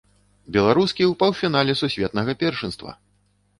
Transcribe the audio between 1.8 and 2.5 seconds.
сусветнага